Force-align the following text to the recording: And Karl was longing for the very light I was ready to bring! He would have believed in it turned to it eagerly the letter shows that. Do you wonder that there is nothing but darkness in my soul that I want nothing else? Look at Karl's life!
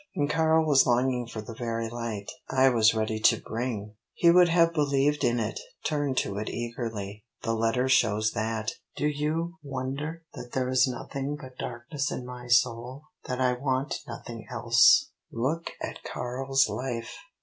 And 0.15 0.27
Karl 0.27 0.65
was 0.65 0.87
longing 0.87 1.27
for 1.27 1.41
the 1.43 1.53
very 1.53 1.87
light 1.87 2.31
I 2.49 2.69
was 2.69 2.95
ready 2.95 3.19
to 3.19 3.39
bring! 3.39 3.93
He 4.15 4.31
would 4.31 4.49
have 4.49 4.73
believed 4.73 5.23
in 5.23 5.39
it 5.39 5.59
turned 5.85 6.17
to 6.25 6.39
it 6.39 6.49
eagerly 6.49 7.23
the 7.43 7.53
letter 7.53 7.87
shows 7.87 8.31
that. 8.31 8.71
Do 8.95 9.05
you 9.05 9.57
wonder 9.61 10.23
that 10.33 10.53
there 10.53 10.69
is 10.69 10.87
nothing 10.87 11.37
but 11.39 11.55
darkness 11.59 12.09
in 12.09 12.25
my 12.25 12.47
soul 12.47 13.03
that 13.25 13.39
I 13.39 13.53
want 13.53 13.99
nothing 14.07 14.47
else? 14.49 15.11
Look 15.31 15.69
at 15.83 16.01
Karl's 16.03 16.67
life! 16.67 17.13